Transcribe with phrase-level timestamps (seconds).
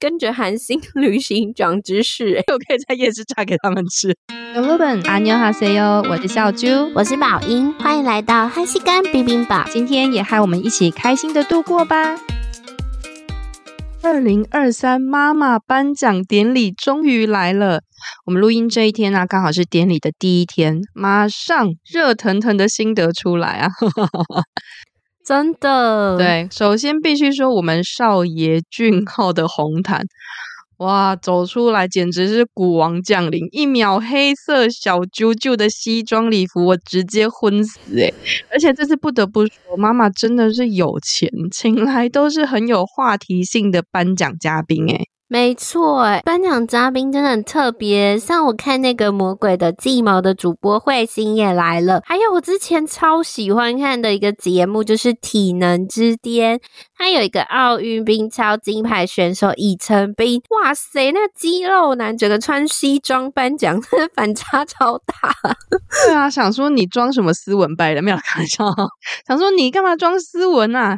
[0.00, 4.16] 跟着韩星旅行长知识， 又可以在夜市炸给他们吃。
[4.54, 12.16] 小伙伴，阿牛哈塞哟，我是小猪，我是宝英，欢迎来到韩西干冰冰堡，今天也和我们一起开心的度过吧。
[14.00, 17.82] 二零二三妈妈颁奖典礼终于来了，
[18.24, 23.68] 我们录音这一天呢、啊，刚好是典礼的第一天，马上热腾腾的心得出来啊！
[25.28, 30.02] 真的，对，首先必须说我们少爷俊浩的红毯，
[30.78, 38.14] 哇，走出来简直是古王降临，一秒黑色小啾啾的西装礼服，我直接昏死诶，
[38.50, 45.08] 而且这次不得不说，妈妈真的是有钱，请来都是很有话题性的颁奖嘉宾诶。
[45.30, 48.18] 没错，诶颁奖嘉宾真的很特别。
[48.18, 56.58] 像我看那个魔鬼的计谋的主播慧心也来了，还有我之前超喜欢看的一个节目，就是《体能之巅》，
[56.96, 63.78] 他有一个奥运冰超金牌选手李成斌，哇塞，那肌肉男整个穿西装颁奖，
[64.16, 65.34] 反差超大。
[66.06, 68.00] 对啊，想说你装什么斯文败类？
[68.00, 68.64] 没有开玩笑，
[69.26, 70.96] 想说你干嘛装斯文啊？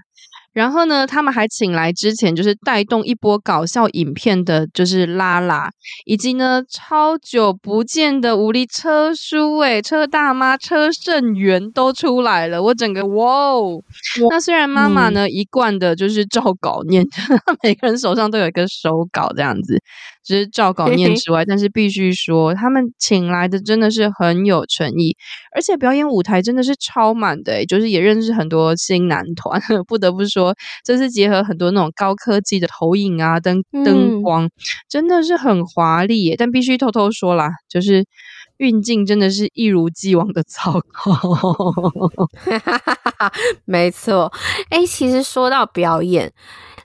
[0.53, 5.71] 然后呢，他们还请来之前就是带动一波搞笑影片的，就是拉拉，
[6.05, 13.81] 以及呢超久不见的无力车叔，诶车大妈车胜元都出来了，我整个哇哦！
[14.29, 17.07] 那虽然妈妈呢、嗯、一贯的就是照稿 念，
[17.63, 19.81] 每个人手上都有一个手稿这样子。
[20.23, 25.17] 只是照稿念之外，但是必须说，他们请来的真的是很有诚意，
[25.55, 29.61] 而且表演舞台真的是超满的，就是也认识很多新男团。
[29.89, 30.55] 不得不说，
[30.85, 34.51] 这次结合很多那种高科技的投影啊、灯灯光，
[34.89, 36.35] 真的是很华丽。
[36.37, 38.05] 但必须偷偷说啦，就是
[38.61, 41.11] 运镜真的是一如既往的糟糕。
[43.65, 44.31] 没错，
[44.69, 46.33] 哎，其实说到表演。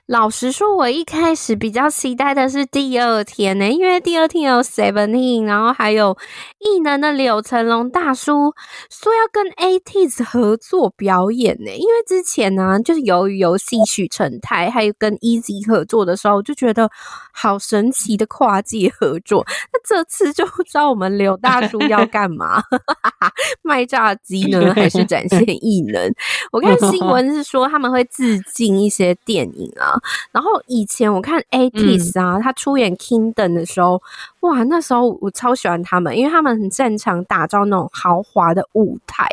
[0.06, 6.16] 老实说，我一开始比较期待的是第二天呢，因为第二天有 Seventeen，然后还有
[6.60, 8.54] 艺能的柳成龙大叔
[8.88, 11.72] 说要跟 ATEEZ 合作表演呢。
[11.72, 16.88] 因为之前呢，就是由于有戏曲成泰，还有跟 EZ 合作的时候，我就觉得
[17.32, 19.44] 好神奇的跨界合作。
[19.72, 22.62] 那这次就不知道我们柳大叔要干嘛，
[23.62, 26.12] 卖炸鸡呢，还是展现 异能？
[26.52, 29.94] 我看新闻是说他们会致敬一些电影啊。
[30.32, 34.00] 然后以前我看 ATEEZ 啊，他出演 Kingdom 的时候，
[34.46, 39.26] 哇，那时候我超喜欢他们，因为他们很擅长打造那种豪华的舞台，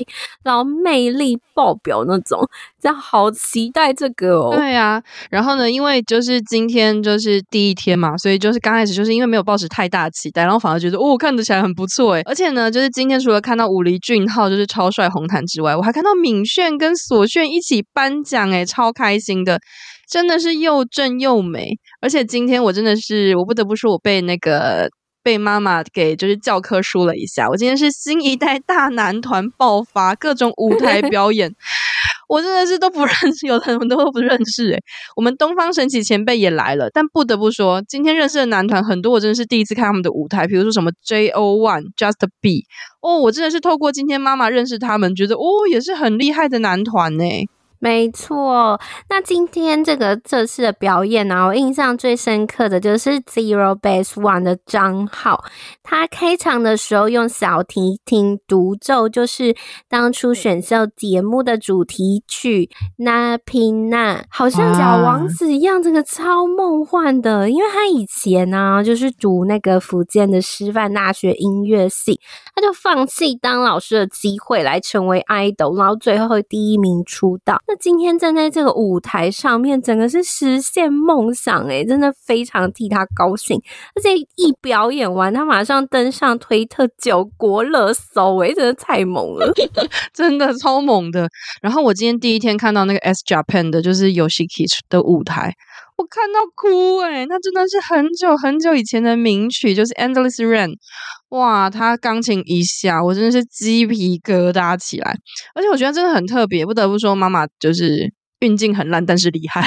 [0.44, 2.48] 然后魅力爆表那种，
[2.82, 4.56] 这样好期待这个哦。
[4.56, 12.22] 对啊，然后呢，因为就是今天就是第一天嘛，所以就是刚开始就是因为没有抱持太大期待，然后反而觉得哦，看得起来很不错诶。
[12.24, 19.60] 而且呢，就是今天除了看到武力俊浩就是超帅红毯之外，我还看到敏炫跟索炫一起颁奖诶，超开心的。
[20.06, 21.70] 真的是又正又美，
[22.02, 24.88] 而且今天我真的是，我不得不说，我被那个
[25.24, 27.50] 被妈妈给就是教科书了一下。
[27.50, 31.52] 我今天是新一代大男团爆发，各种舞台 表演，
[32.28, 34.80] 我真的是都不认识，有的很多都不认识诶。
[35.16, 42.66] 我们东方神起前辈也来了，但不得不说，今天认识的男团很多，我真的是第一次看他们的舞台，比如说什么 J O One、Just B，
[43.02, 47.24] 哦，我真的是透过今天妈妈认识他们，觉得哦，也是很厉害的男团呢。
[47.84, 48.80] 没错，
[49.10, 55.44] 那今天这个这次的表演呢、啊，我印象最深刻的就是 Zero Base One 的张浩，
[55.84, 59.54] 他开场的时候用小提琴独奏，就是
[59.90, 67.50] 当初选秀节目的主题曲《那平那》，好像小王子一样，这个超梦幻的。
[67.50, 72.18] 因为他以前呢、啊，就是读那个福建的师范大学音乐系，
[72.56, 77.62] 他就放弃当老师的机会来成为 idol，然后最后会第一名出道。
[77.80, 83.62] 今天站在这个舞台上面，整个是实现梦想诶，真的非常替他高兴。
[83.96, 89.52] 而且一表演完，他马上登上推特九国热搜诶，真的太猛了，
[90.14, 91.28] 真的超猛的。
[91.62, 95.54] 然后我今天第一天看到那个 S Japan 的，就是 Yoshiki 的舞台，
[96.04, 100.74] 我看到哭诶，那真的是很久很久以前的名曲，就是 Endless Rain。
[101.30, 105.16] 哇，他钢琴一下，我真的是鸡皮疙瘩起来，
[105.56, 108.12] 而且我觉得真的很特别，不得不说，妈妈就是
[108.42, 109.66] 运镜很烂，但是厉害。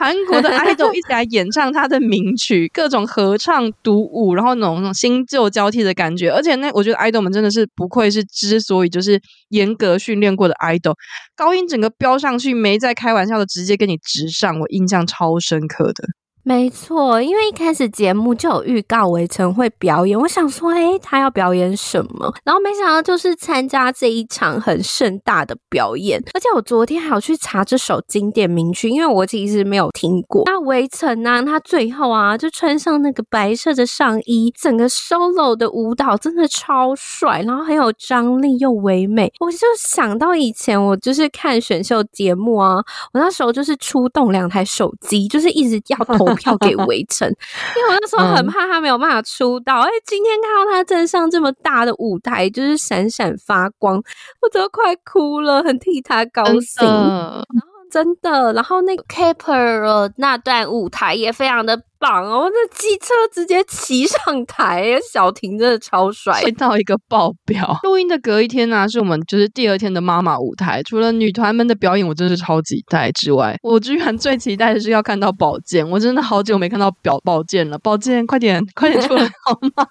[0.00, 9.20] 韩国的 idol 一起来演唱他的名曲， 各种合唱、独舞，然后那种那种新旧交替的感觉，而且那我觉得 idol 们真的是不愧是之所以就是
[9.50, 10.94] 严格训练过的 idol，
[11.36, 16.04] 高音整个飙上去，没在开玩笑的，直接跟你直上，我印象超深刻的。
[16.42, 22.32] 没错，因为一开始节目就有预告围城会表演，我想说，诶，他要表演什么？
[22.44, 30.44] 然后没想到就是参加这一场很盛大的表演，而且我昨天还有去查这首经典名曲，因为我其实没有听过。
[30.46, 39.30] 那围城呢，他最后啊就穿上那个白色的上衣，整个 solo 的舞蹈真的超帅，然后很有张力又唯美。
[39.40, 42.76] 我就想到以前我就是看选秀节目啊，
[43.12, 46.29] 我那时候就是出动两台手机，就是一直要投。
[46.34, 47.28] 票给围城，
[47.76, 49.80] 因为我那时候很怕他没有办法出道。
[49.80, 56.86] 哎、嗯，今天看到他站上这么大的舞台，就是闪闪发光，我都快哭了，很替他高兴。
[56.86, 61.82] 然后真的，然后那个 K-pop 那段舞台也非常的。
[62.00, 62.50] 棒哦！
[62.50, 67.78] 那机车直接骑上台， 小婷真的超帅，帅到一个爆表。
[67.82, 70.82] 录音的隔一天呢、啊，是我们就是第二天的妈妈舞台。
[70.82, 75.86] 除了女团们的表演，我真的是超期待之外，我居然最期待的是要看到宝剑。
[75.90, 79.86] 我真的好久没看到表宝剑了，宝剑快点快点出来 好吗？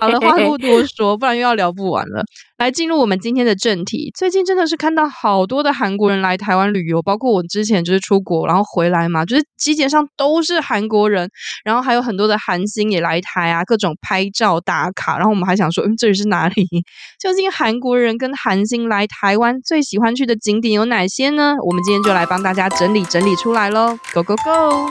[0.00, 2.24] 好了，话不多说，不然又要聊不完了。
[2.58, 4.10] 来进入我们今天的正题。
[4.16, 10.63] 最近真的是看到好多的韩国人来台湾旅游，包括我之前就是出国然后回来嘛，就是基本上都是。
[10.64, 11.30] 韩国人，
[11.64, 15.16] 然后还有很多的韩星也来台啊，各种拍照打卡。
[15.18, 16.66] 然后我们还想说，嗯，这里是哪里？
[17.20, 21.54] 究竟韩国人跟韩星来台湾最喜欢去的景点有哪些呢？
[21.64, 24.90] 我们今天就来帮大家整理整理出来喽！Go go go！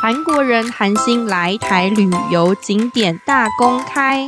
[0.00, 4.26] 韩国人、韩星来台旅游景点大公开。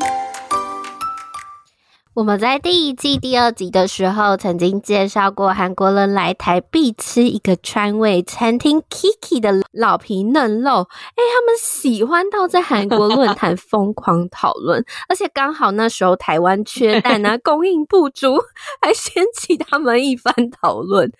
[2.14, 18.38] 我们在第一季第二集的时候，曾经介绍过韩国人来台必吃一个川味餐厅 Kiki 的老皮嫩肉，诶他们喜欢到在韩国论坛疯狂讨论，而且刚好那时候台湾缺蛋啊， 供应不足，
[18.80, 20.32] 还掀起他们一番
[20.62, 21.10] 讨论。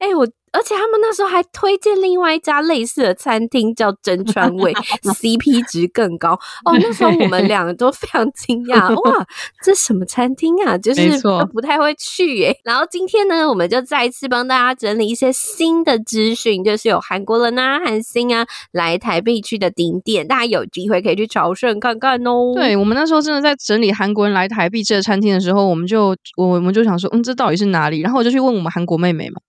[0.00, 0.26] 诶我。
[0.52, 6.32] 而且他们那时候还推荐另外一家类似的餐厅，叫真川味， CP 值更高
[6.64, 6.76] 哦。
[6.80, 9.26] 那时候我们两个都非常惊讶， 哇，
[9.62, 10.76] 这什么餐厅啊？
[10.78, 12.56] 就是都不太会去耶。
[12.64, 22.52] 然后今天呢，我们就再一次帮大家整理一些新的资讯，就是有韩国人啊、韩星啊来台必去的景点，大家有机会可以去朝圣看看哦。
[22.54, 28.00] 对，我们那时候真的在整理韩国人来台必吃的餐厅的时候，我们就我我们就想说，嗯，这到底是哪里？
[28.00, 29.40] 然后我就去问我们韩国妹妹嘛，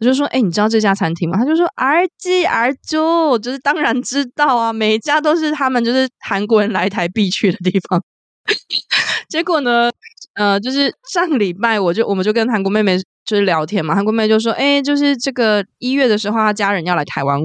[0.00, 1.36] 我就说，哎，你知道这家餐厅吗？
[1.38, 8.02] 他就说，RGRG，，就是当然知道啊，每一家都是他们就是韩国人来台必去的地方。
[9.28, 9.90] 结果呢，
[10.34, 12.96] 呃，就是上礼拜我就我们就跟韩国妹妹
[13.30, 17.40] 就是聊天嘛，韩国妹就说，哎，就是这个一月的时候，她家人要来台湾。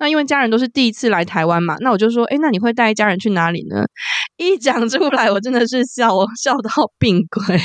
[0.00, 3.84] 那因为家人都是第一次来台湾嘛，那我就说，诶，那你会带家人去哪里呢？
[4.36, 6.10] 一讲出来，我真的是笑
[6.42, 7.56] 笑到病鬼。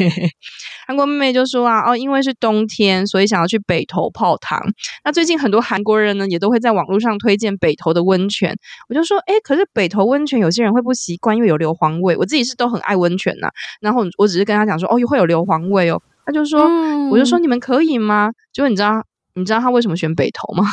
[0.87, 4.61] 韩国妹妹就说啊，哦，因为是冬天，所以想要去北投泡汤。
[5.03, 8.55] 那最近很多韩国人呢，也都会在网络上推荐北投的温泉。
[8.87, 12.15] 我就说，诶，可是北投温泉有些人会不习惯，因为有硫磺味。
[12.15, 13.49] 我自己是都很爱温泉呐，
[13.81, 15.99] 然后我只是跟他讲说，哦，会有硫磺味哦。
[16.25, 18.31] 他就说，嗯、我就说你们可以吗？
[18.51, 19.03] 结果你知道。
[19.35, 20.63] 你知道他为什么选北投吗？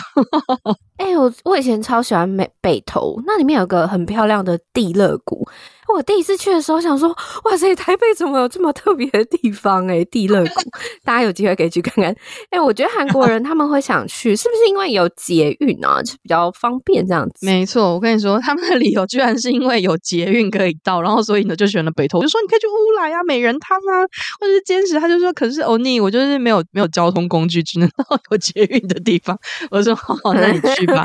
[1.00, 5.48] 哎、欸，我我以前超喜欢北北投，那里面有个很漂亮的地热谷。
[5.94, 7.08] 我第一次去的时候想说，
[7.44, 9.86] 哇塞，台北怎么有这么特别的地方？
[9.88, 10.00] 欸？
[10.00, 10.60] 哎，地热谷，
[11.04, 12.04] 大家有机会可以去看看。
[12.50, 17.44] 哎、欸，我觉得韩国人他们会想去，是不是因为有捷运啊，就比较方便这样子？
[17.44, 22.18] 没错，我跟你说，他们的理由居然是因为有捷运可以到，然后所以呢就选了北投。
[22.18, 24.06] 我就说你可以去乌来啊、美人汤啊，
[24.40, 24.98] 或者是坚持。
[25.00, 29.38] 他就说，可是欧尼，我就是没有没有交通工具，只能到有捷运的地方。
[29.70, 31.04] 我说好，好，那你去吧。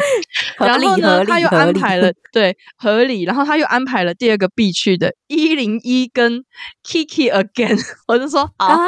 [0.57, 6.43] 然后呢，他又安排了对合理，然后他又安排了第二个必去的一零一跟
[6.85, 8.87] Kiki Again， 我就说好啊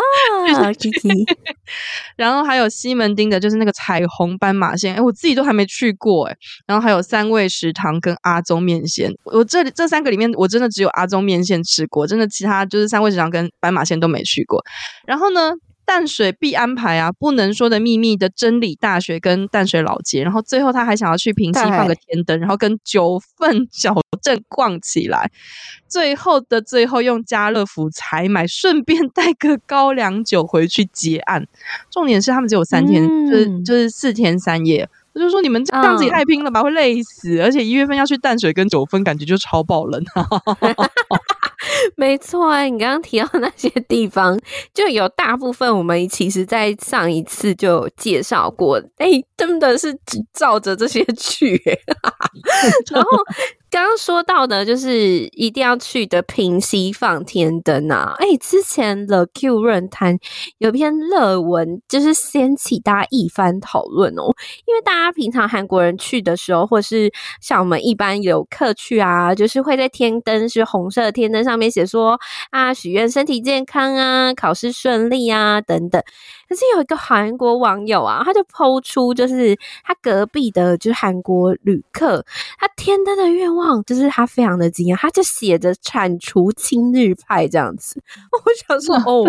[0.74, 1.26] ，Kiki。
[2.18, 6.36] 然后还有西门町的，就是那个彩虹斑马线，哎，我自己都还没去过哎。
[6.66, 14.62] 然后还有三味食堂跟阿宗面线，我这里这三个里面，我真的只有阿宗面线吃过，真的其他就是三味食堂跟斑马线都没去过。
[15.06, 15.54] 然后呢，
[15.88, 25.32] 淡水必安排啊，不能说的秘密的真理大学跟淡水老街，然后最后他还想要去平溪放个天灯，然后跟九份小镇逛起来，
[25.88, 31.48] 最后的最后用家乐福采买，顺便带个高粱酒回去结案。
[31.90, 34.90] 重点是他们只有三天，嗯、就是就是四天三夜。
[35.14, 37.40] 我就说你们这样子也太拼了吧，会累死！
[37.42, 40.00] 而且一月份要去淡水跟九份，感觉就超爆冷。
[41.96, 44.40] 没错啊，你刚刚提到那些地方，
[44.74, 49.98] 就有大部分我们其实在上一次就有介绍过，哎，真的是
[50.34, 51.62] 照着这些去。
[52.92, 53.10] 然后
[53.70, 58.14] 刚刚说到的，就是一定要去的平溪放天灯啊！
[58.18, 60.18] 哎、之前 The Q 论坛
[60.60, 64.24] 有篇热文，就是掀起大家一番讨论哦。
[64.66, 72.18] 因为大家平常韩国人去的时候，或是像我们一般游客去啊，就是会在天灯是红色天灯上面写说
[72.52, 76.02] 啊，许愿身体健康啊，考试顺利啊等等。
[76.48, 82.24] 可是有一个韩国网友啊，他就 po 出，就是他隔壁的，就是韩国旅客，
[82.58, 88.02] 他天真的愿望就是他非常的惊讶，他就写着铲除亲日派这样子。
[88.32, 89.26] 我想说， 哦，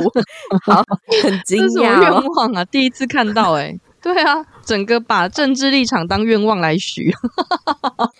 [0.62, 0.82] 好，
[1.22, 7.12] 很惊讶，哦，愿望啊，第一次看到，欸，诶 对啊，整个把政治立场当愿望来许，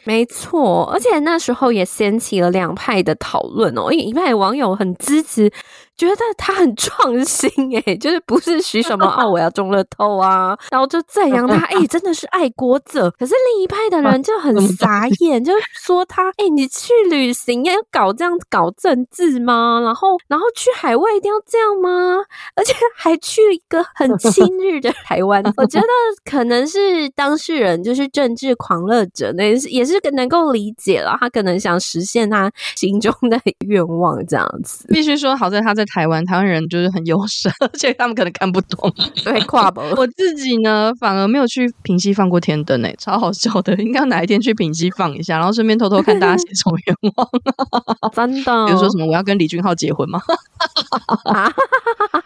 [0.03, 5.51] 没错，而且那时候也掀起了两派的讨论哦，因为一派网友很支持。
[5.99, 13.11] 觉得他很创新诶、欸、 就是不是许什么 哦，我要中乐透啊，然后就赞扬他诶、欸、 真的是爱国者。
[13.19, 15.53] 可是另一派的人就很傻眼，就
[15.85, 19.81] 说他诶、欸、你去旅行要搞这样搞政治吗？
[19.83, 22.19] 然后然后去海外一定要这样吗？
[22.55, 25.87] 而且还去一个很亲日的台湾，我觉得
[26.25, 33.37] 可能是当事人就是政治狂热者，那也是也是能够理解了，他可能想实现他心中的
[33.67, 34.87] 愿望这样子。
[34.89, 35.88] 必须说，好在他在。
[35.93, 38.93] 台湾台湾人就是很友善， 而且他们可能看不懂。
[39.25, 39.83] 对，跨博。
[39.97, 43.75] 我自己呢，反而没有去平溪放过天灯诶，超好笑的。
[43.77, 47.29] 应该哪一天去平溪放一下，然后顺便偷偷看大家写什么愿望。
[48.15, 50.21] 真的，比如说什么我要跟李俊浩结婚吗？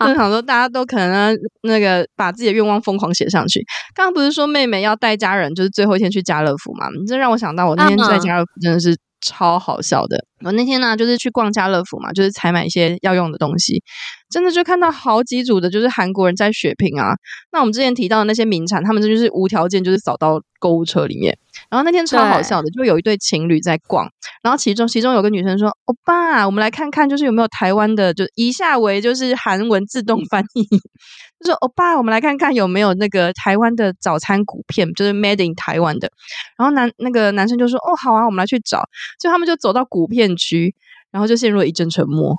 [0.01, 3.65] 就想说大家都可能那个把自己的愿望疯狂写上去。
[3.95, 6.87] 刚刚不是说妹妹要带家人，就是最后一天去家乐福嘛？
[6.99, 8.97] 你这让我想到我那天在家乐福真的是。
[9.23, 10.27] 超好笑的！
[10.45, 13.83] 我那天呢，就是去逛家乐福嘛，就是采买一些要用的东西，
[14.29, 17.15] 真的就看到好几组的，就是韩国人在血拼啊。
[17.53, 21.39] 那我们之前提到的那些名产，他们这就是无条件就是扫到购物车里面。
[21.73, 24.07] 然后那天超好笑的，就有一对情侣在逛，
[24.43, 30.63] 然后其中其中有个女生说：“欧巴，我们来看看，就是有没有台湾的，就以下为就是韩文自动翻译。”
[31.41, 36.13] 就说欧巴，我们来看看有没有那个台湾的早餐谷片，就是 made in 台湾的。
[36.59, 38.87] 然后男那个男生就说：“哦，好啊，我们来去找。”
[39.19, 40.75] 就他们就走到谷片区，
[41.11, 42.37] 然后就陷入了一阵沉默。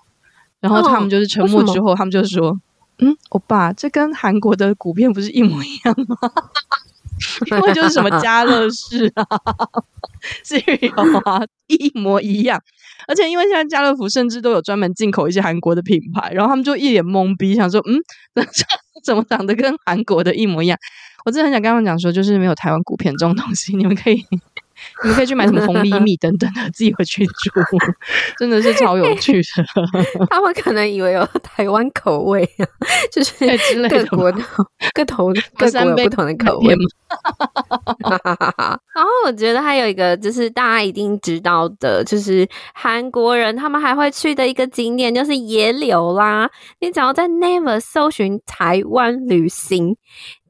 [0.59, 2.55] 然后他们就是沉默之后，哦、他们就说
[3.01, 6.15] ：“嗯，欧巴，这跟韩国的谷片不是一模一样吗？
[7.51, 9.25] 因为就是什么家乐士啊、
[10.43, 12.61] 是有啊，一模一样。
[13.07, 17.99] 而且因为现在家乐福甚至都有专门进口一些韩国的品牌，然后他们就一脸懵逼，想说：嗯，
[19.03, 20.77] 怎么长得跟韩国的一模一样？
[21.25, 24.25] 我真的很想跟他们讲说，就是没有台湾股片这种东西，你们可以。
[25.03, 27.51] 你们可以去买什么红米米 等等的，自己回去煮，
[28.37, 30.25] 真的是超有趣的。
[30.29, 32.47] 他们可能以为有台湾口味，
[33.11, 33.33] 就是
[33.89, 34.41] 各国的
[34.93, 36.75] 各头各国有不同的口味。
[38.95, 46.49] 然后我觉得还有一个就是大家一定知道的，就是韩国人他们还会去的一个景点就是野柳啦。
[46.79, 49.95] 你只要在 Never 搜寻台湾旅行。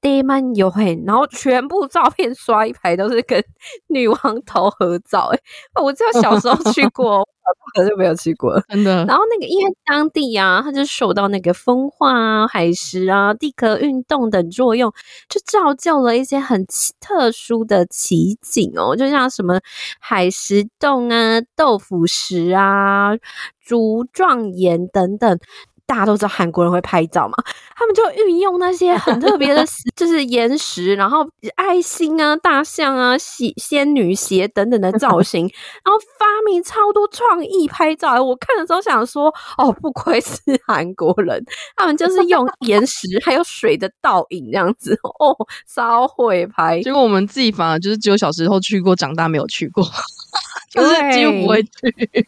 [0.03, 3.41] 地满有嘿，然后全部照片刷一排都是跟
[3.88, 5.39] 女王头合照，哎，
[5.81, 7.25] 我只有小时候去过，
[7.77, 9.05] 小时候没有去过，真的。
[9.05, 14.91] 然后那个因为当地啊，它就受到那个风化啊、海蚀啊、地壳运动等作用，
[15.29, 16.65] 就造就了一些很
[17.00, 19.62] 特殊的奇景哦，就像什么
[20.00, 23.12] 海蚀洞啊、豆腐石啊、
[23.62, 25.39] 竹状岩等等。
[25.93, 27.35] 大家都知道韩国人会拍照嘛，
[27.77, 29.63] 他们就运用那些 很特别的，
[29.95, 31.23] 就是岩石，然后
[31.55, 35.47] 爱心啊、大象啊、仙仙女鞋等等的造型，
[35.85, 38.23] 然后发明超多创意拍照。
[38.23, 41.45] 我看的时候想说，哦，不愧是韩国人，
[41.75, 45.38] 他们就是用岩石还有水的倒影这样子，哦，
[45.71, 46.81] 超会拍。
[46.81, 49.83] 结果我们自己反而就是只有小时候去过，长大没有去过，
[50.71, 52.27] 就是几乎不会去。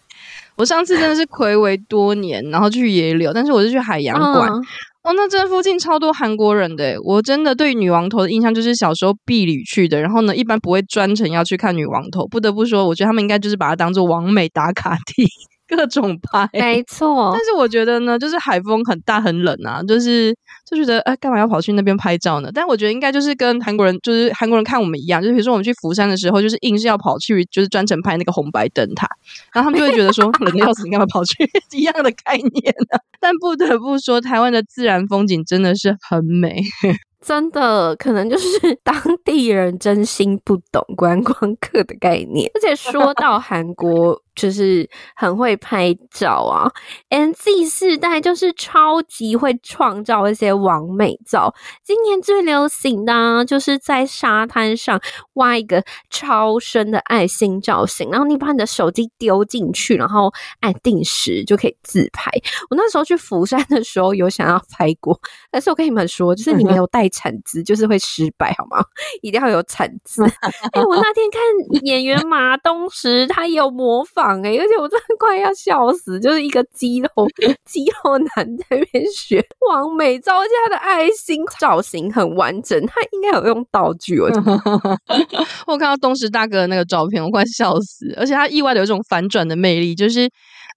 [0.57, 4.49] 我上次真的是暌违多年，然后去野柳，但是我是去海洋馆。
[4.49, 4.61] 哦，
[5.03, 6.97] 哦，那这附近超多韩国人的。
[7.03, 12.25] 我真的对女王头的印象就是小时候避旅去的，然后呢，一般不会专程要去看女王头。
[12.27, 15.27] 不得不说，我觉得他们应该就是把它当做完美打卡地。
[15.75, 17.31] 各种拍，没错。
[17.33, 20.35] 但是我觉得呢，就是海风很大很冷啊，就是
[20.69, 22.49] 就觉得哎，干嘛要跑去那边拍照呢？
[22.53, 29.07] 但我觉得应该就是跟韩国人，就是韩国人看我们一样，就是比如说我们去釜山的时候，就是硬是要跑去，就是专程拍那个红白灯塔，
[29.53, 31.49] 然后他们就会觉得说冷的要死，你干嘛跑去？
[31.75, 32.99] 一样的概念啊。
[33.19, 36.61] 但不得不说，台湾的自然风景真的是很美。
[37.25, 42.51] 真的，可能就是当地人真心不懂观光客的概念。
[42.53, 46.69] 而且说到韩国，就是很会拍照啊
[47.09, 51.53] ，and Z 世代就是超级会创造一些完美照。
[51.83, 54.99] 今年最流行的啊，就是在沙滩上
[55.35, 62.29] 挖一个超深的爱心造型，然后你把你的手机丢进去，然后按定时就可以自拍。
[62.69, 65.17] 我那时候去釜山的时候有想要拍过，
[65.49, 68.83] 但是我跟你们说，就是你没有带铲子，就是会失败，好吗？
[69.21, 70.23] 一定要有铲子。
[70.23, 71.41] 哎、欸，我那天看
[71.85, 74.24] 演员马东石，他有模仿。
[74.43, 77.09] 哎、欸，而且我真的快要笑死，就是一个肌肉
[77.65, 84.19] 肌肉男在那边学完美照，而且他的爱心造型很完整，他应该有用道具。
[84.21, 84.29] 我
[85.67, 90.29] 我看到东石大哥的那个照片，我快笑死，而且他意外的有一种反转的魅力，就是。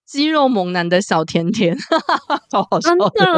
[0.09, 1.76] 肌肉猛男的小甜甜，
[2.50, 3.31] 超好笑的，真的，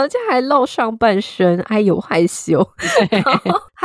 [0.00, 2.66] 而且还露上半身，哎呦害羞。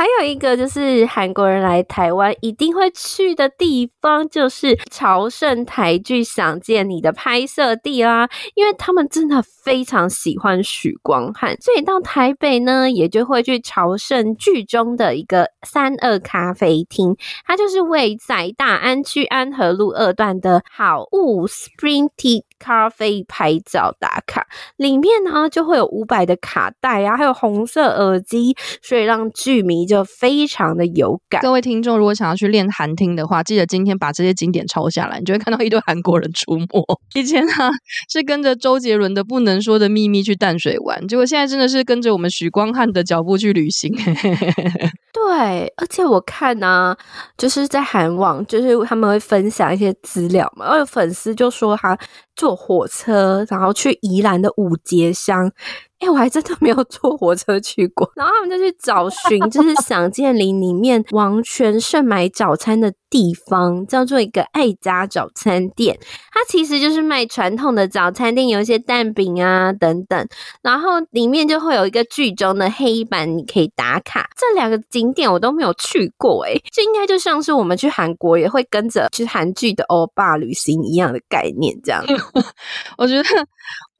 [0.00, 17.14] 还有一个就是韩国人来台湾一定会去的地方，就是朝圣台剧《想见你》的拍摄地啦，因为他们真的非常喜欢许光汉，所以到台北呢，也就会去朝圣剧中的一个三二咖啡厅，
[17.44, 22.44] 它就是位在大安区安和路二段的好物 Spring Tea。
[22.60, 31.40] 咖啡拍照打卡，里面呢就会有伍佰的卡带啊，还有红色耳机，所以让剧迷就非常的有感。
[31.42, 36.66] 各位听众，如果想要去练韩听的话，记得今天把这些景点抄下来，你就会看到一堆韩国人出没。
[37.14, 37.70] 以前啊
[38.10, 43.90] 是跟着周杰伦的《不能说的秘密》去淡水玩，结果现在真的是跟着我们许光汉的脚步去旅行。
[45.12, 46.96] 对，而且我看呢、啊，
[47.36, 51.96] 就是在韩网，就是他们会分享一些资料嘛，然后有粉丝就说他
[52.50, 55.52] 坐火车，然后去宜兰的五节乡。
[56.00, 65.98] 哎、我还真的没有坐火车去过，然后他们就去找寻，就是想见你里面王权胜买早餐的地方，叫做一个爱家早餐店。
[66.32, 70.26] 它其实就是卖传统的早餐店，有一些蛋饼啊等等，
[70.62, 74.26] 然后里面就会有一个剧中的黑板，你可以打卡。
[74.38, 82.02] 这两个景点我都没有去过、欸，哎，这应该就像是我们去韩国也会跟着去韩剧的欧巴旅行一样的概念，这样。
[82.96, 83.24] 我觉得。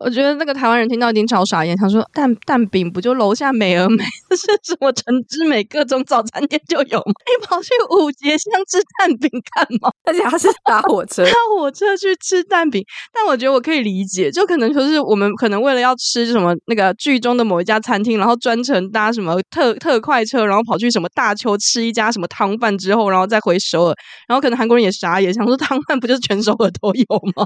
[0.02, 7.12] 我觉得那个台湾人听到一定超傻眼，想说蛋蛋饼不就楼下美而美，这 是什么陈之美各种早餐店就有吗？
[7.26, 9.90] 你跑去五节乡吃蛋饼干嘛？
[10.04, 12.82] 而且他是搭火车，搭火车去吃蛋饼。
[13.12, 23.94] 但我觉得我可以理解，就可能说是我们可能为了要吃什么那个剧中的某一家餐厅，然后专程搭什么特特快车，然后跑去什么大邱吃一家什么汤饭之后，然后再回首尔。
[24.26, 27.04] 然后可能韩国人也傻眼，想说汤饭不就是全首尔都有
[27.36, 27.44] 吗？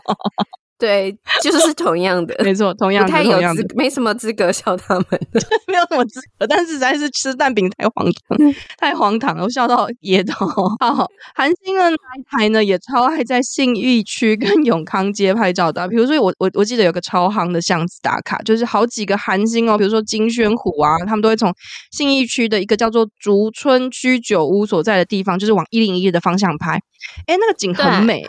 [0.76, 5.06] 对，就是同样的，没错，同样的，太有资，没什么资格笑他们，
[5.68, 10.34] 没有什么资格，但是实在是吃蛋饼太荒唐，太荒唐了，我笑到噎到。
[10.80, 21.54] 好，韩星呢，台台呢也超爱在信义区跟 永康街拍照的，比如说我我我记得有个超夯的巷子打卡，就是好几个韩星哦，比如说金宣虎啊，他们都会从
[21.92, 26.72] 信义区的一个叫做竹村居酒屋所在的地方，就是往一零一的方向拍，
[27.26, 28.24] 哎，那个景很美。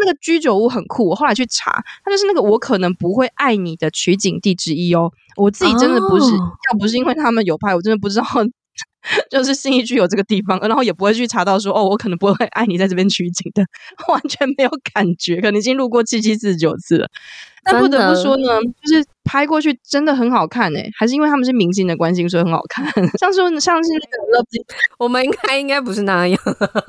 [0.00, 5.12] 那个居酒屋很酷，我后来去查，它就是那个我可能不会爱你的取景地之一哦。
[5.36, 8.26] 我自己真的不是，哦、要不是因为他们有拍，我真的不知道，
[9.30, 13.64] 就是新一区有这个地方，然后也不会去查到说，哦，我可能不会爱你在这边取景的，
[14.08, 17.08] 完全没有感觉，可能已经路过七七四十九次了。
[17.64, 22.84] 但不得不说呢，就是拍过去真的很好看诶、欸，还是因为他们是明星的关系，所以很好看。
[23.18, 24.46] 像是像是那个，
[24.98, 26.38] 我们应该应该不是那样，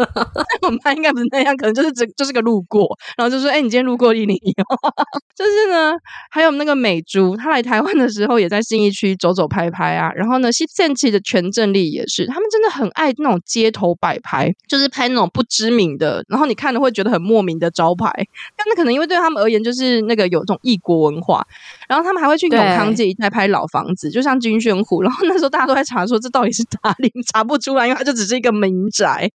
[0.63, 4.53] 我们拍应该不是那样，可能就是这就是个路过，然后就说，哎、欸，你今天路过一零一，
[5.35, 5.93] 就是呢，
[6.31, 10.11] 还有那个美珠，她来台湾的时候也在信义区走走拍拍啊。
[10.13, 18.11] 然后呢，西淀气的全正丽也是，他们真的很爱那种街头摆拍，就是拍那种不知名的，然后你看了会觉得很莫名的招牌，
[18.55, 20.59] 但那可能因为对他们而言，就是那个有这种。
[20.63, 21.45] 异国文化，
[21.89, 25.01] 然后他们还会去永康街一带拍老房子，就像金宣湖。
[25.01, 29.29] 然后那时候大家都在查说这到底是哪里， 查不出来，因为它就只是一个民宅。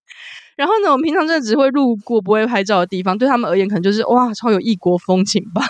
[0.59, 5.63] 然后呢，我们平常真的只会路过，不会拍照的地方，对他们而言可能就是哇，超有异国风情吧。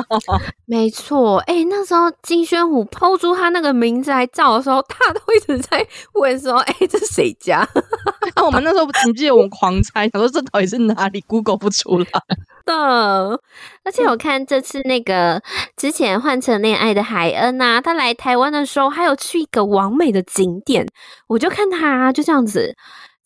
[0.66, 7.66] 没错，哎、欸，那时候金宣虎 PO 出他那个名字来照的时候，他都一直在问说，哎、欸，这是谁家？
[8.36, 12.06] 那我们那时候你记得我们狂猜，想说这到底是哪里？Google 不出来。
[12.66, 13.40] 的，
[13.84, 15.40] 而且我看这次那个
[15.76, 20.84] 之前换成恋爱的海恩啊，他来台湾的时候，还有去一个完美的景点，
[21.28, 22.74] 我就看他就这样子，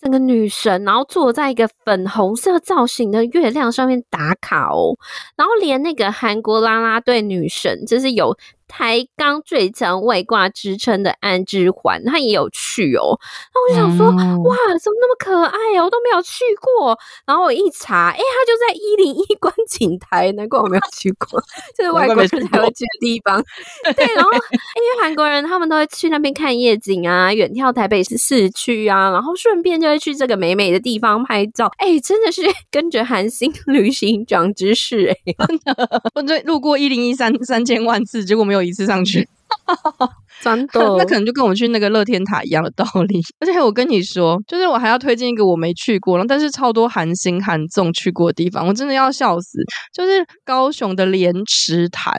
[0.00, 4.96] 整个女神，然后坐在一个粉红色造型的月亮上面打卡哦，
[5.36, 8.34] 然后连那个韩国啦啦队女神，就是有
[8.70, 13.18] 台钢最强外挂之称的安之环，他也有去哦。
[13.52, 15.84] 那我想说，嗯、哇，怎么那么可爱哦？
[15.84, 16.96] 我都没有去过。
[17.26, 21.40] 然后我一查，哎、欸，他就在一零一观景台，难怪我没有去过，
[21.76, 23.42] 就是外国人才会去的地方。
[23.96, 31.70] 对，然后因为韩国人他们都会去那边看夜景啊，远眺台北市市区啊，然后顺便就会去这个美美的地方拍照。
[31.78, 39.28] 哎、欸，真的是跟着韩星旅行长知识哎、欸， 真的，我这路过一零一三三千万次，结果没有一次上去。
[40.42, 43.20] 真的，那可能就跟我们去那个乐天塔一样的道理。
[43.40, 49.58] 而且我跟你说，就是我还要推荐一个我没去过，但是超多韩星韩综去过的地方，我真的要笑死。
[49.92, 52.14] 就是高雄的莲池潭，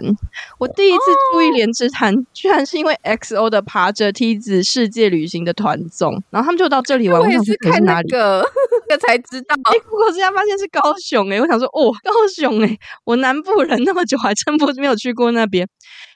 [0.60, 7.20] 我第一次注意莲池潭，哦、居然是因为 XO 的爬着梯子世界旅行的团综，然后他们就到这里玩。
[7.20, 8.46] 我也是看那个，
[8.88, 9.56] 这才知道。
[9.64, 15.68] 哎，不过现在发现是高雄哎、欸，我想说哦，高雄哎、欸，我南部人那么久还真不没有去过那边。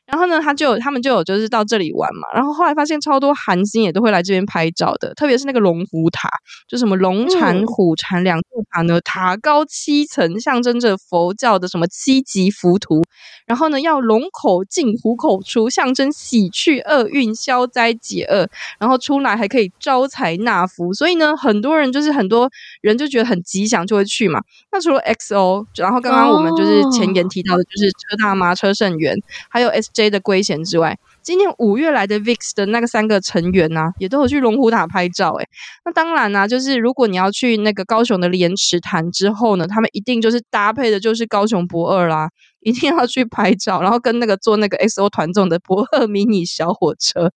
[0.07, 2.27] 然后呢，他就他们就有就是到这里玩嘛。
[2.33, 6.29] 然后后来发现超多韩星也都会来这边拍照的，特别是那个龙虎塔，
[6.67, 13.01] 就什么龙禅、虎禅两座塔呢，塔高七层，象征着佛教的什么七级浮屠。
[13.47, 18.47] 然后呢，要龙口进虎口出，象征喜去厄运、消灾解厄。
[18.79, 22.49] 然后出来还可以招财纳福，所以呢，很多人就是很多
[22.81, 24.39] 人就觉得很吉祥，就会去嘛。
[24.71, 29.17] 那除了 XO，然后刚刚我们就是前言提到的，就是车大妈、车胜元，
[29.49, 29.89] 还有 S。
[29.95, 35.31] J 的圭贤之外，今年五月来的 VIX 的那个三个成员呢、啊，也都有去龙虎塔拍照。
[35.35, 35.47] 诶，
[35.85, 42.29] 那当然啦、啊，就是如果你要去那个高雄的莲池潭之后呢，他们一定就是搭配的就是高雄博二啦，
[42.59, 47.31] 一定要去拍照，然后跟那个坐那个 XO 团总的博二迷你小火车。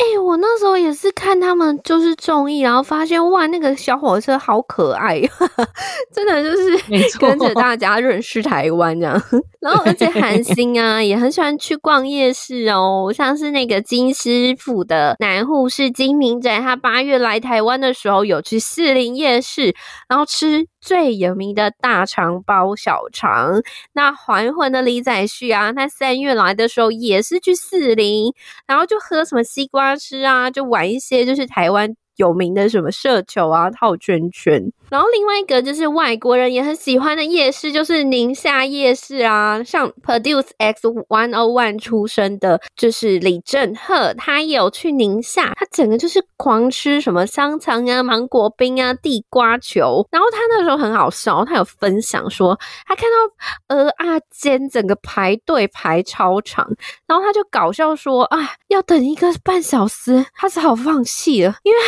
[0.00, 5.20] 哎、欸，我那时候也是看他们就是综艺，然后发现哇，那个小火车好可爱，
[6.10, 6.78] 真的就是
[7.20, 9.22] 跟着大家认识台湾这样。
[9.60, 19.74] 然后而且韩星啊也很喜欢去逛夜市哦，像是那个金师傅的男护士金明仔，他八月来台湾的时候有去士林夜市，
[20.08, 23.60] 然后吃最有名的大肠包小肠。
[23.92, 28.32] 那还魂的李宰旭啊，他三月来的时候也是去四零，
[28.66, 29.94] 然后就喝什么西瓜。
[29.96, 31.94] 汁啊，就玩一些，就是台湾。
[32.16, 39.62] 有名的什么射球啊、套圈圈，然后另外一个就是外国人也很喜欢的夜市，就是宁夏夜市啊。
[39.62, 50.06] 像 Produce X One O One 出身的，就是李正赫，他也有去宁夏，他整个就是狂吃什么香肠啊、芒果冰啊、地瓜球。
[50.10, 56.68] 然后他那时候很好笑，他有分享说，他看到蚵仔煎整个排队排超长，
[57.06, 61.78] 然后他就搞笑说啊，要等一个半小时，他只好放弃了，因为。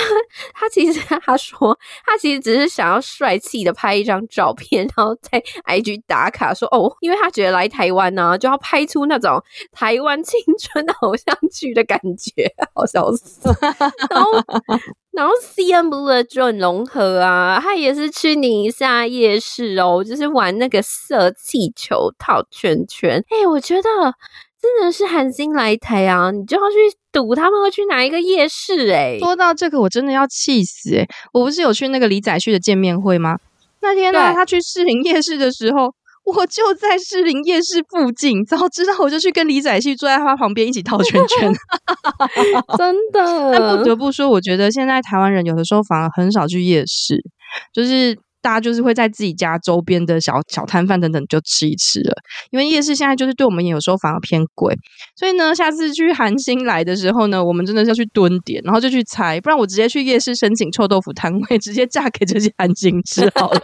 [0.55, 13.49] 他其实 他说，他其实只是想要帅气的拍一张照片，然后在 IG 打卡说哦，因为他觉得来台湾呢、啊，就要拍出那种台湾青春偶像剧的感觉，好笑死。
[14.11, 14.31] 然后，
[15.13, 23.25] 然后 CM Blue 的准龙河啊，他也是去宁夏夜市哦，就是玩那个射气球套圈圈。
[23.29, 23.89] 哎、欸，我觉得。
[24.63, 26.77] 真的是韩星来台啊，你就要去
[27.13, 29.19] 赌他们会去哪一个夜市哎、欸。
[29.21, 31.09] 说到这个，我真的要气死哎、欸！
[31.33, 33.37] 我不是有去那个李宰旭的见面会吗？
[33.81, 35.93] 那天呢，他去士林夜市的时候，
[36.25, 38.45] 我就在士林夜市附近。
[38.45, 41.53] 早知道我就去跟李宰旭坐在他旁边一起套圈圈。
[42.79, 47.23] 真的，但不得不说，我觉得现在台湾人有的时候反而很少去夜市，
[47.73, 48.19] 就是。
[48.43, 52.15] 大家就是会在自己家周边的小小摊贩等等就吃一吃了，
[52.51, 54.75] 因为夜市现在就是对我们有时候反而偏贵，
[55.17, 63.61] 所以呢，下次去韩星来的时候呢，我们真的是要去蹲点，然后就去猜，不然我直接去夜市申请臭豆腐摊位，直接嫁给这些韩星吃好了，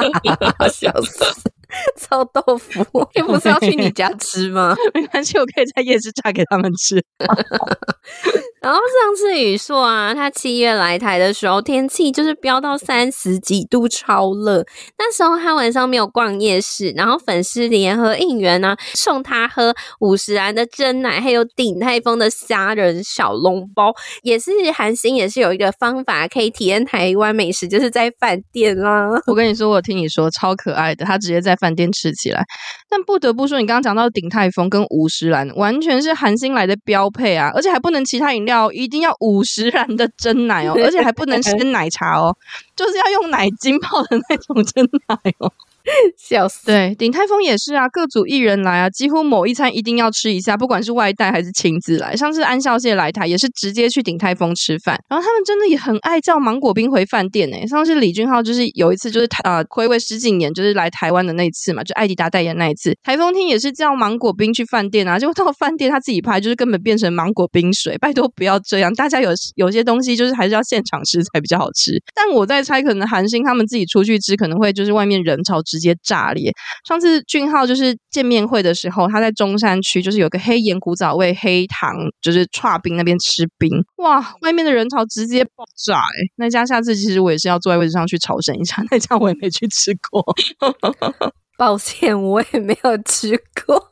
[0.72, 1.24] 笑死。
[2.00, 4.76] 臭豆腐，又不是要去你家吃吗？
[4.94, 7.02] 没关系，我可以在夜市炸给他们吃。
[8.62, 14.64] 然后上次宇硕啊，他七月来台的时候，天气就是飙到三十几度，超热。
[14.98, 23.94] 那时候他晚上没有逛夜市，然后粉丝联合应援呢，送他喝五十岚的真奶，还有鼎泰丰的虾仁小笼包。
[24.22, 29.08] 也是韩星，也是有一个方法可以体验台湾美食，就是在饭店啦。
[29.26, 31.55] 我跟你说，我听你说超可爱的，他直接在。
[31.56, 32.44] 饭店吃起来，
[32.88, 37.50] 但不得不说，你刚刚讲到鼎泰丰跟五十岚，完全是韩星来的标配啊！
[37.54, 42.36] 而且还不能其他饮料，一定要五十岚的真奶哦，而且还不能鲜奶茶哦，
[42.76, 45.52] 就是要用奶精泡的那种真奶哦。
[46.18, 46.66] 笑死！
[46.66, 52.16] 对，鼎泰丰也是啊，各组艺人来啊，几乎某一餐一定要吃一下，不管是外带还是亲自来。
[52.16, 57.66] 上次安孝燮来台也是直接去鼎泰丰吃饭，然后他们真的也很爱叫芒果冰回饭店诶。
[57.66, 71.92] 上次李俊浩就是有一次就是呃睽违十几年就是来台湾的那一次嘛，就艾迪达代言那一次，台风厅也是叫芒果冰去饭店啊，结果到饭店他自己拍就是根本变成芒果冰水，拜托不要这样，大家有有些东西就是还是要现场吃才比较好吃。
[72.14, 76.50] 但我在猜，可能韩星他们自己出去吃可能会就是外面人潮直接炸裂。
[76.88, 90.24] 上次俊浩就是见面会的时候，他在中山区就是有个黑岩古早味黑糖，就是剉冰那边吃冰，哇，外面的人潮直接爆炸哎、那家下次其实我也是要坐在位置上去朝圣一下， 那家我也没去吃过。
[91.56, 93.82] 抱歉，我也没有吃过，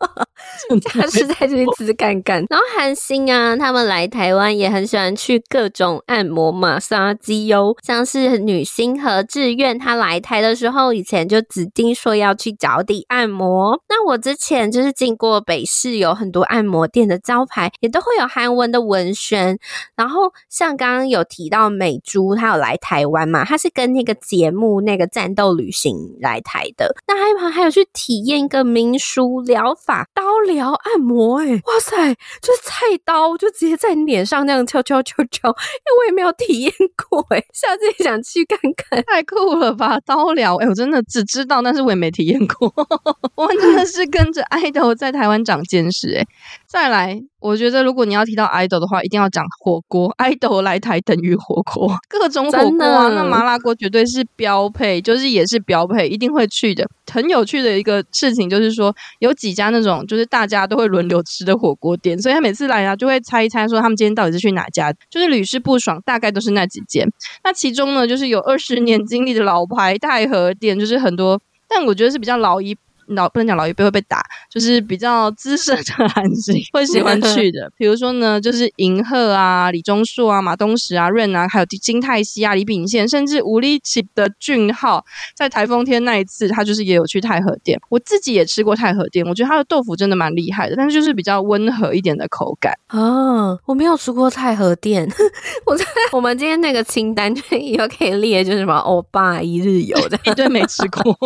[0.85, 2.45] 他是在这里吃看看。
[2.51, 13.81] 然后韩星啊，他们来台湾也很喜欢去各种按摩马杀鸡哟，像是女星何志愿，她来台的时候，以前就指定说要去脚底按摩。
[13.89, 19.59] 那我之前就是经过北市，有很多按摩店的招牌，也都会有韩文的文宣。
[19.97, 23.45] 然后像刚刚有提到美珠，她有来台湾嘛？
[23.45, 26.95] 她是跟那个节目那个战斗旅行来台的。
[27.07, 27.54] 那还有。
[27.55, 36.73] 还有去体验一个民俗疗法刀疗按摩，欸，哎，哇塞，就是菜刀就直接在你脸上那样敲敲敲敲，因为我也没有体验
[37.09, 40.01] 过，哎，下次也想去看看，太酷了吧！
[40.05, 42.73] 刀疗，哎，我真的只知道，但是我也没体验过，
[43.37, 46.27] 我真的是跟着爱豆在台湾长见识，哎，
[46.75, 47.23] 再来。
[47.39, 50.13] 我觉得如果你要提到 idol 的话，一定要讲火锅。
[50.19, 56.85] idol 来台等于火锅， 各种火锅啊，那麻辣锅绝对是标配，就是也是标配，一定会去的。
[57.13, 67.09] 很有趣的一个事情就是说，有几家那种就是大家都会轮流吃的火锅店，所以他每次来啊就会猜一猜，说他们今天到底是去哪家，就是屡试不爽，大概都是那几间。
[67.45, 72.77] 那其中呢，就是有二十年经历的老牌太和店，就是很多，但我觉得是比较老一。
[73.09, 77.71] 老不能讲老一辈会被打，就是比较资深的 韩星会喜欢去的。
[77.77, 87.79] 比如说呢，就是银赫啊、李钟硕啊、马东石啊、润啊，还有金泰熙啊、李秉宪，甚至吴立奇的俊浩，在台风天那一次，他就是也有去太和店。
[87.89, 92.73] 我自己也吃过太和店，我觉得他的豆腐真的蛮厉害的，但是就是比较温和一点的口感。
[92.91, 95.09] 哦，我没有吃过太和店，
[95.67, 101.17] 我在我们今天那个清单就以后可以列，就是什么欧巴一日游的， 一堆没吃过。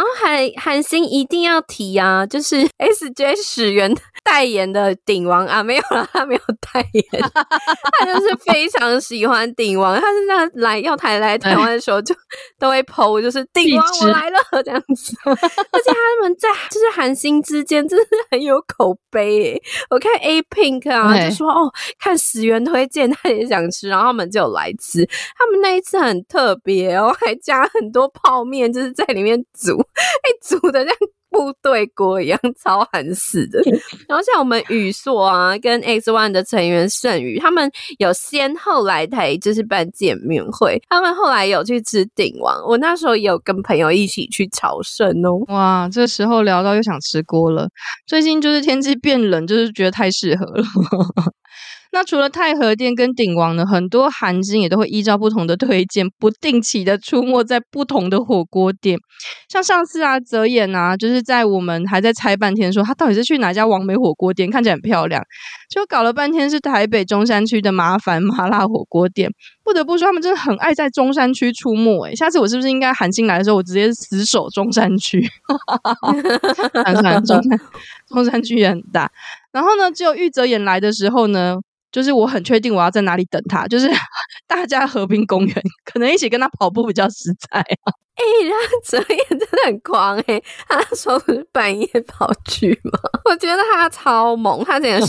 [0.00, 6.40] 然后韩韩星一定要提啊，就是 S J 始源代言的鼎王啊，没有啦，他没有
[6.72, 7.04] 代言，
[7.98, 12.14] 他就是非常喜欢鼎王，他是那来要台来台湾的时候就
[12.58, 25.04] 都会 po，就是鼎王我来了这样子， 而且他们在就是韩星之间真的是很有口碑诶，我看 A Pink 啊就说哦，看始源推荐他也想吃，然后他们就来吃，
[25.36, 29.78] 他们那一次很特别哦，还加很多泡面，就是在里面煮。
[30.22, 30.94] 哎，煮的像
[31.30, 33.60] 部队锅一样，超韩式的。
[34.08, 40.80] 然后像我们宇硕啊，跟 X One 的成员盛宇，他们有先后来台，就是办见面会。
[40.88, 45.38] 他们后来有去吃鼎王，我那时候也有跟朋友一起去朝圣哦。
[45.48, 47.68] 哇，这时候聊到又想吃锅了。
[48.06, 50.64] 最近就是天气变冷，就是觉得太适合了。
[51.92, 58.98] 那除了太和殿跟鼎王呢，很多韩星也都会依照不同的推荐，不定期的出没在不同的火锅店。
[59.48, 65.20] 像上次啊，泽演啊，就是在我们还在猜半天，说他到底是去哪家王美火锅店，看起来很漂亮，
[65.68, 69.30] 就搞了半天是台北中山区的麻烦麻辣火锅店。
[69.64, 72.06] 不得不说，他们真的很爱在中山区出没。
[72.06, 75.20] 诶，下次我是不是应该韩星来的时候，我直接死守中山区？
[76.72, 77.60] 算算中山
[78.08, 79.10] 中山区也很大。
[79.52, 81.56] 然后呢，只有玉泽演来的时候呢。
[81.92, 83.88] 就是我很确定我要在哪里等他，就是
[84.46, 87.92] 大家和平公园，可能一起跟他跑步比较实在啊。
[88.20, 92.98] 哎、欸，他哲也真的很狂哎、欸，他说不是半夜跑去吗？
[93.24, 95.06] 我觉得他超猛，他整个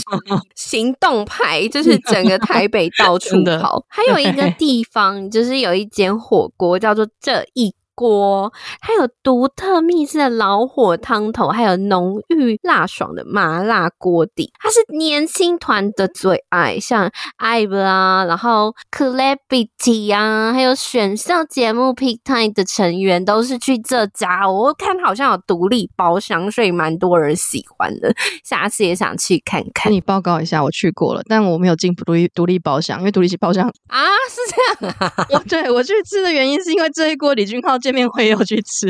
[0.54, 3.84] 行动派，就是整个台北到处跑。
[3.88, 7.74] 还有一个地方，就是有一间火锅叫做这一。
[7.94, 24.48] 锅，还有独特秘制的老火汤头，还有浓郁辣爽的麻辣锅底，它是年轻团的最爱，像 IVE 啊，然后 Celebrity 啊，还有选秀节目 Pick Time 的成员都是去这家。
[24.48, 28.14] 我看好像有独立包厢，所以蛮多人喜欢的。
[28.44, 29.90] 下次也想去看看。
[29.90, 34.00] 跟你报告一下，我去过了，但我没有进独立独立包厢，因为独立包厢啊，
[34.30, 34.40] 是
[34.80, 35.26] 这样啊。
[35.30, 37.92] 我 对我去吃的原因是因为这一锅李俊浩见。
[37.92, 38.88] 面会又去吃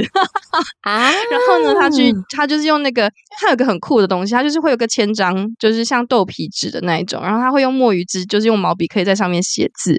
[0.82, 9.96] 啊， 然后呢，他去他就是用那个，他有个很酷的东西，他就是会有个签章，就是像豆皮纸的那一种，然后他会用墨鱼汁，就是用毛笔可以在上面写字。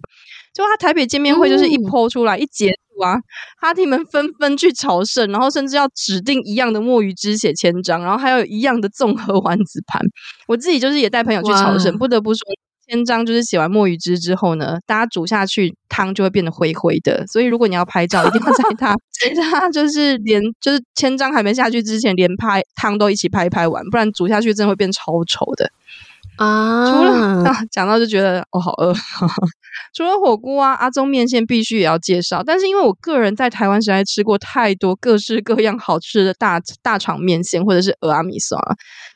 [0.53, 3.17] 就他台北见面会就是一 po 出来，嗯、一截图啊，
[3.59, 10.01] 哈提们纷纷去朝圣，然后甚至要指定一样的墨鱼汁写千章，然后还有一样的综合丸子盘。
[10.47, 12.39] 我自己就是也带朋友去朝圣，不得不说。
[12.93, 25.67] 签章就是写完墨鱼汁之后呢，大家煮下去汤就会变得灰灰的，所以如果你要拍照，一定要在它， 在它就是连就是千章还没下去之前，连拍汤都一起拍一拍完，不然煮下去真的会变超丑的
[26.37, 26.85] 啊！
[26.91, 28.93] 除了啊，讲到就觉得哦好饿。
[29.95, 38.75] 除了火锅啊，阿宗面线必须也要介绍，但是因为我个人在台湾实在吃过太多各式各样好吃的大大肠面线或者是蚵仔面线了。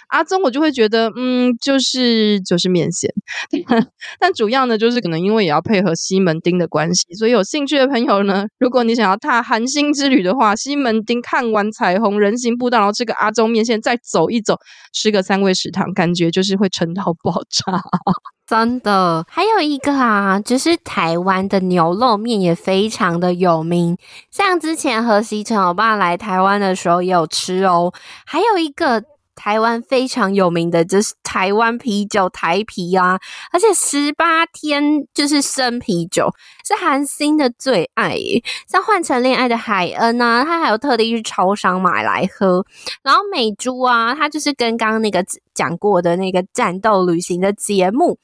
[0.09, 3.11] 阿宗我就会觉得，嗯，就是就是面线，
[4.19, 14.55] 但主要呢，就是可能因为也要配合西门町的关系，所以有兴趣的朋友呢，如果你想要踏韩星之旅的话，西门町看完彩虹人行步道，然后吃个阿宗面线，再走一走，
[14.93, 17.81] 吃个三味食堂，感觉就是会撑到爆炸，
[18.47, 19.25] 真的。
[19.29, 23.97] 还有一个啊，就是台湾的牛肉面也非常的有名，
[24.31, 27.91] 像之前和西城欧巴来台湾的时候也有吃哦，
[28.25, 29.03] 还有一个。
[29.37, 33.17] 台湾非常有名的就是台湾啤酒台啤啊，
[33.53, 36.29] 而且十八天就是生啤酒，
[36.65, 38.43] 是韩星的最爱耶。
[38.67, 42.65] 像换成恋爱的海恩啊，他还有特地去超商买来喝。
[43.01, 45.23] 然后美珠啊，他就是跟刚刚那个。
[45.57, 48.19] 讲过的那个战斗旅行的节目，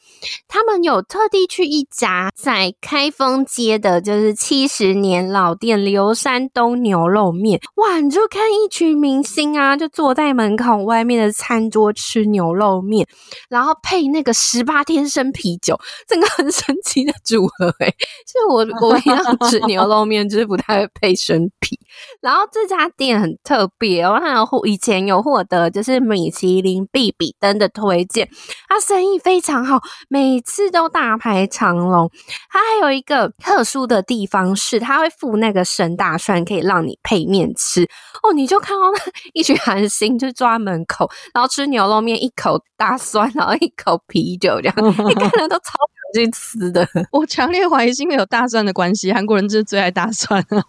[0.47, 7.59] 他们有特地去一家在开封街的，就是七十年老店刘山东牛肉面。
[7.77, 13.07] 哇，你就看一群明星啊，就坐在门口外面的餐桌吃牛肉面，
[13.49, 15.75] 然后配那个十八天生啤酒，
[16.07, 17.95] 整个很神奇的组合诶。
[18.27, 21.79] 就我我一样吃牛肉面，就是不太会配生啤。
[22.21, 28.27] 然后这家店很特别哦，它有以前有获得就是米其林必比登的推荐，
[28.67, 32.10] 它生意非常好，每次都大排长龙。
[32.49, 37.84] 它还有一个特殊的地方是，它会附那个生大蒜，可以让你配面吃
[38.23, 38.34] 哦。
[38.34, 38.99] 你就看到那
[39.34, 44.75] 一群韩星就坐在门口，然后吃牛肉面，一口大蒜，然后一口啤酒，这样
[45.10, 45.73] 一个人都超
[46.13, 46.88] 想去吃的。
[47.12, 50.63] 我强烈怀疑是因为有大蒜的关系，韩国人就是最爱大蒜啊。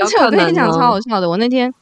[0.00, 1.72] 而且我跟你讲超好笑的，我那天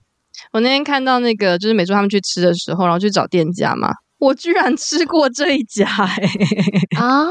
[0.53, 3.91] 我那天看到那个就是美珠他们去吃的时候，然后去找店家嘛。
[4.19, 7.27] 我居然吃过这一家哎、欸、啊！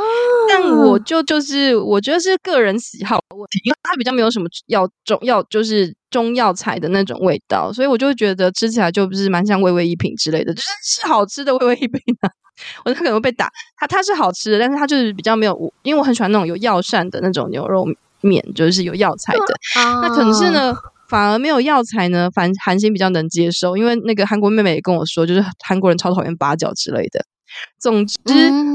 [0.49, 12.29] 但我就就是我觉得是个人喜好的问题，因为它比较没有什么药中药，就是中药材的那种味道，所以我就会觉得吃起来就不是蛮像微微一品之类的，就是是好吃的微微一品啊。
[12.83, 17.87] 我可能会被打，它它是好吃的，但是它就是比较没有，因为我很喜欢那种有药膳的那种牛肉
[18.21, 19.81] 面，就是有药材的。
[19.81, 20.75] 啊、那可是呢。
[21.11, 27.21] 反而没有药材呢，反韩星比较能接受，因为那个韩国妹妹也跟我说，就是韩国人超讨厌八角之类的。
[27.81, 28.15] 总之，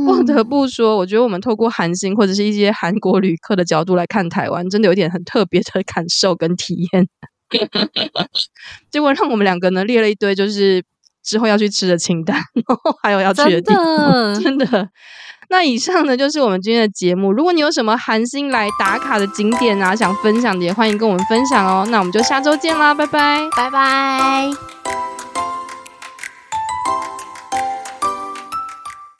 [0.04, 7.08] 不得不说，我觉得我们透过韩星或者是一些韩国旅客的角度来看台湾，真的有点很特别的感受跟体验。
[8.92, 10.84] 结果让我们两个呢列了一堆，就是
[11.24, 14.66] 之后要去吃的清单，然后还有要去的地方，真的。
[14.66, 14.90] 真的
[15.48, 17.32] 那以上呢，就是我们今天的节目。
[17.32, 21.86] 如果你有什么寒心来打卡的景点啊，想分享的，也欢迎跟我们分享哦。
[21.90, 25.15] 那我们就下周见啦，拜拜，拜拜。